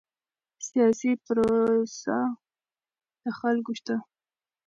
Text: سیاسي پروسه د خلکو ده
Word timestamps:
سیاسي 0.67 1.11
پروسه 1.25 2.17
د 3.21 3.23
خلکو 3.39 3.73
ده 3.87 3.97